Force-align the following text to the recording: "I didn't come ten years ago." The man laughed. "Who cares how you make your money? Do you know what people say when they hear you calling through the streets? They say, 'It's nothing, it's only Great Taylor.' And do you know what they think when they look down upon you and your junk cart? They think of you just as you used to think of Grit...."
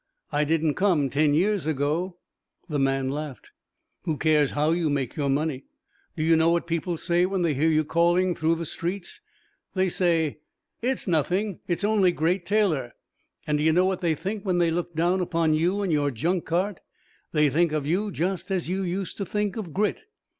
"I 0.31 0.45
didn't 0.45 0.73
come 0.73 1.11
ten 1.11 1.35
years 1.35 1.67
ago." 1.67 2.17
The 2.67 2.79
man 2.79 3.11
laughed. 3.11 3.51
"Who 4.05 4.17
cares 4.17 4.49
how 4.57 4.71
you 4.71 4.89
make 4.89 5.15
your 5.15 5.29
money? 5.29 5.65
Do 6.15 6.23
you 6.23 6.35
know 6.35 6.49
what 6.49 6.65
people 6.65 6.97
say 6.97 7.27
when 7.27 7.43
they 7.43 7.53
hear 7.53 7.69
you 7.69 7.85
calling 7.85 8.33
through 8.33 8.55
the 8.55 8.65
streets? 8.65 9.21
They 9.75 9.89
say, 9.89 10.39
'It's 10.81 11.07
nothing, 11.07 11.59
it's 11.67 11.83
only 11.83 12.11
Great 12.11 12.47
Taylor.' 12.47 12.95
And 13.45 13.59
do 13.59 13.63
you 13.63 13.71
know 13.73 13.85
what 13.85 14.01
they 14.01 14.15
think 14.15 14.43
when 14.43 14.57
they 14.57 14.71
look 14.71 14.95
down 14.95 15.21
upon 15.21 15.53
you 15.53 15.83
and 15.83 15.93
your 15.93 16.09
junk 16.09 16.45
cart? 16.45 16.79
They 17.31 17.51
think 17.51 17.71
of 17.71 17.85
you 17.85 18.09
just 18.11 18.49
as 18.49 18.67
you 18.67 18.81
used 18.81 19.17
to 19.17 19.25
think 19.27 19.55
of 19.55 19.71
Grit...." 19.71 20.01